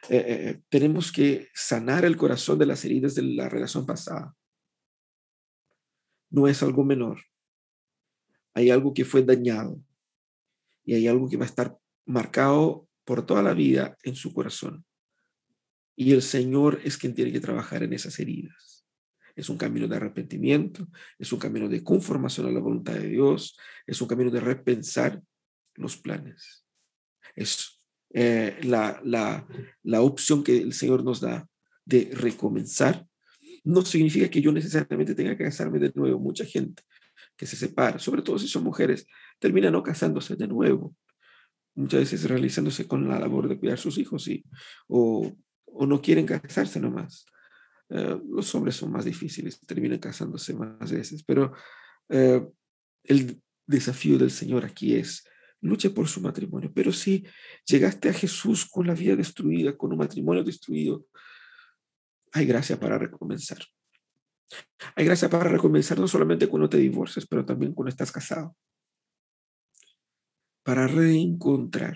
[0.09, 4.35] eh, eh, eh, tenemos que sanar el corazón de las heridas de la relación pasada.
[6.29, 7.19] No es algo menor.
[8.53, 9.81] Hay algo que fue dañado
[10.85, 11.75] y hay algo que va a estar
[12.05, 14.85] marcado por toda la vida en su corazón.
[15.95, 18.72] Y el Señor es quien tiene que trabajar en esas heridas.
[19.35, 23.57] Es un camino de arrepentimiento, es un camino de conformación a la voluntad de Dios,
[23.87, 25.21] es un camino de repensar
[25.75, 26.63] los planes
[27.35, 27.81] es
[28.13, 29.47] eh, la, la,
[29.83, 31.47] la opción que el Señor nos da
[31.85, 33.05] de recomenzar.
[33.63, 36.19] No significa que yo necesariamente tenga que casarme de nuevo.
[36.19, 36.83] Mucha gente
[37.35, 39.07] que se separa, sobre todo si son mujeres,
[39.39, 40.95] termina no casándose de nuevo.
[41.75, 44.43] Muchas veces realizándose con la labor de cuidar a sus hijos y,
[44.87, 45.31] o,
[45.65, 47.25] o no quieren casarse nomás.
[47.89, 51.53] Uh, los hombres son más difíciles, terminan casándose más veces, pero
[52.09, 52.53] uh,
[53.03, 55.23] el desafío del Señor aquí es
[55.61, 56.71] luche por su matrimonio.
[56.73, 57.25] Pero si
[57.65, 61.05] llegaste a Jesús con la vida destruida, con un matrimonio destruido,
[62.31, 63.59] hay gracia para recomenzar.
[64.95, 68.55] Hay gracia para recomenzar no solamente cuando te divorcias, pero también cuando estás casado.
[70.63, 71.95] Para reencontrar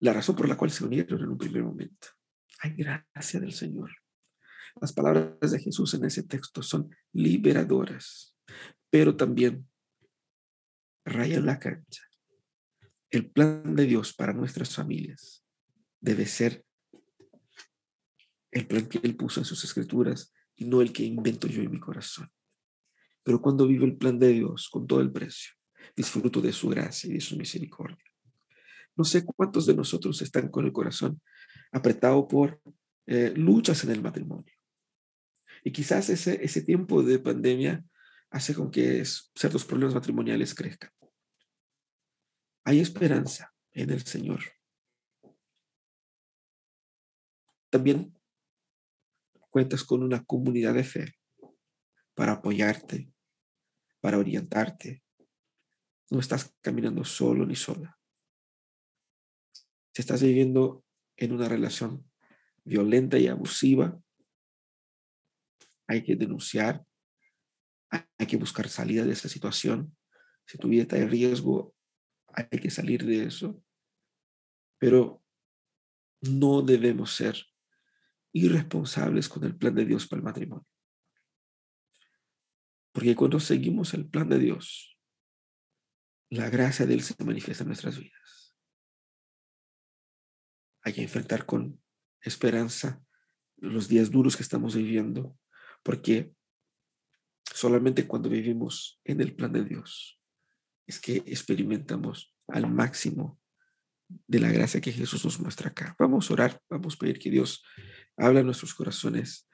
[0.00, 2.08] la razón por la cual se unieron en un primer momento.
[2.60, 3.90] Hay gracia del Señor.
[4.80, 8.36] Las palabras de Jesús en ese texto son liberadoras,
[8.90, 9.68] pero también
[11.04, 12.02] raya la cancha.
[13.10, 15.44] El plan de Dios para nuestras familias
[16.00, 16.64] debe ser
[18.50, 21.70] el plan que Él puso en sus escrituras y no el que invento yo en
[21.70, 22.30] mi corazón.
[23.22, 25.52] Pero cuando vivo el plan de Dios con todo el precio,
[25.96, 28.04] disfruto de su gracia y de su misericordia.
[28.96, 31.20] No sé cuántos de nosotros están con el corazón
[31.72, 32.60] apretado por
[33.06, 34.53] eh, luchas en el matrimonio.
[35.64, 37.84] Y quizás ese, ese tiempo de pandemia
[38.30, 40.90] hace con que ciertos problemas matrimoniales crezcan.
[42.64, 44.40] Hay esperanza en el Señor.
[47.70, 48.16] También
[49.50, 51.14] cuentas con una comunidad de fe
[52.14, 53.10] para apoyarte,
[54.00, 55.02] para orientarte.
[56.10, 57.98] No estás caminando solo ni sola.
[59.94, 60.84] Si estás viviendo
[61.16, 62.10] en una relación
[62.64, 63.98] violenta y abusiva,
[65.86, 66.84] hay que denunciar
[68.18, 69.96] hay que buscar salida de esa situación.
[70.46, 71.74] Si tu vida está en riesgo,
[72.28, 73.62] hay que salir de eso.
[74.78, 75.22] Pero
[76.20, 77.36] no debemos ser
[78.32, 80.66] irresponsables con el plan de Dios para el matrimonio.
[82.92, 84.98] Porque cuando seguimos el plan de Dios,
[86.30, 88.56] la gracia de Él se manifiesta en nuestras vidas.
[90.82, 91.82] Hay que enfrentar con
[92.20, 93.04] esperanza
[93.56, 95.38] los días duros que estamos viviendo,
[95.84, 96.34] porque
[97.54, 100.20] Solamente cuando vivimos en el plan de Dios
[100.88, 103.40] es que experimentamos al máximo
[104.26, 105.94] de la gracia que Jesús nos muestra acá.
[105.98, 107.64] Vamos a orar, vamos a pedir que Dios
[108.16, 109.48] hable a nuestros corazones,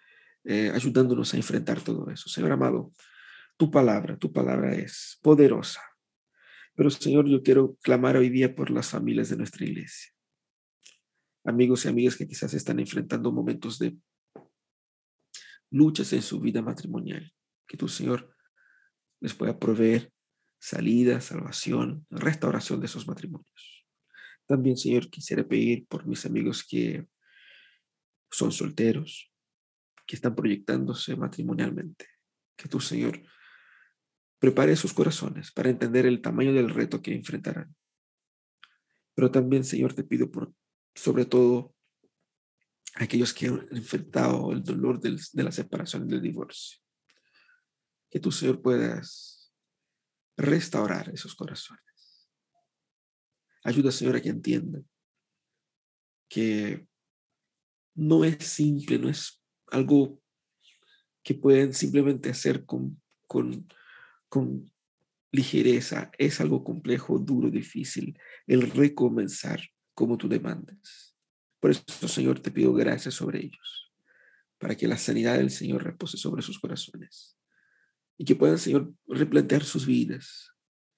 [0.45, 2.29] eh, ayudándonos a enfrentar todo eso.
[2.31, 2.93] Señor amado,
[3.59, 5.83] tu palabra, tu palabra es poderosa.
[6.75, 10.11] Pero Señor, yo quiero clamar hoy día por las familias de nuestra iglesia.
[11.45, 13.97] Amigos y amigas que quizás están enfrentando momentos de
[15.71, 17.33] luchas en su vida matrimonial.
[17.67, 18.35] Que tu Señor
[19.21, 20.13] les pueda proveer
[20.59, 23.87] salida, salvación, restauración de esos matrimonios.
[24.47, 27.07] También, Señor, quisiera pedir por mis amigos que
[28.31, 29.33] son solteros,
[30.07, 32.07] que están proyectándose matrimonialmente.
[32.57, 33.23] Que tu Señor
[34.39, 37.75] prepare sus corazones para entender el tamaño del reto que enfrentarán.
[39.15, 40.53] Pero también, Señor, te pido por,
[40.95, 41.75] sobre todo,
[42.97, 46.79] aquellos que han enfrentado el dolor de la separación del divorcio.
[48.11, 49.53] Que tu Señor puedas
[50.37, 52.29] restaurar esos corazones.
[53.63, 54.89] Ayuda, Señor, a que entiendan
[56.29, 56.87] que
[57.95, 60.23] no es simple, no es algo
[61.23, 63.69] que pueden simplemente hacer con, con,
[64.29, 64.73] con
[65.33, 66.11] ligereza.
[66.17, 69.61] Es algo complejo, duro, difícil, el recomenzar
[69.95, 71.10] como tú demandas.
[71.61, 73.93] Por eso, Señor, te pido gracias sobre ellos,
[74.59, 77.37] para que la sanidad del Señor repose sobre sus corazones
[78.17, 80.51] y que puedan, Señor, replantear sus vidas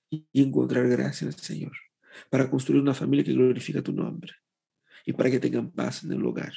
[0.08, 1.72] y encontrar gracia en el Señor,
[2.30, 4.32] para construir una familia que glorifica tu nombre
[5.04, 6.52] y para que tengan paz en el hogar.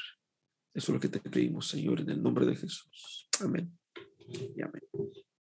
[0.74, 3.30] Eso es lo que te pedimos, Señor, en el nombre de Jesús.
[3.40, 3.78] Amén.
[4.28, 4.82] Y amén.